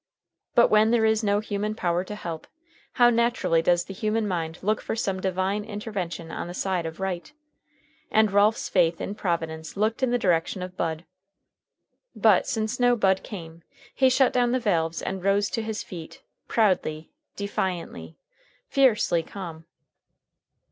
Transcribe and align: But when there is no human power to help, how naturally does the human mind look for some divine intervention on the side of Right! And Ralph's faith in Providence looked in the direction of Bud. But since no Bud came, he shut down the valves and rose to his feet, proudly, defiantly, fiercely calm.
But 0.55 0.69
when 0.69 0.89
there 0.89 1.05
is 1.05 1.23
no 1.23 1.41
human 1.41 1.75
power 1.75 2.03
to 2.05 2.15
help, 2.15 2.47
how 2.93 3.11
naturally 3.11 3.61
does 3.61 3.83
the 3.85 3.93
human 3.93 4.27
mind 4.27 4.57
look 4.63 4.81
for 4.81 4.95
some 4.95 5.19
divine 5.19 5.63
intervention 5.63 6.31
on 6.31 6.47
the 6.47 6.55
side 6.55 6.87
of 6.87 6.99
Right! 6.99 7.31
And 8.09 8.31
Ralph's 8.31 8.67
faith 8.67 8.99
in 8.99 9.13
Providence 9.13 9.77
looked 9.77 10.01
in 10.01 10.09
the 10.09 10.17
direction 10.17 10.63
of 10.63 10.75
Bud. 10.75 11.05
But 12.15 12.47
since 12.47 12.79
no 12.79 12.95
Bud 12.95 13.21
came, 13.21 13.61
he 13.93 14.09
shut 14.09 14.33
down 14.33 14.53
the 14.53 14.59
valves 14.59 15.03
and 15.03 15.23
rose 15.23 15.51
to 15.51 15.61
his 15.61 15.83
feet, 15.83 16.23
proudly, 16.47 17.11
defiantly, 17.35 18.17
fiercely 18.69 19.21
calm. 19.21 19.67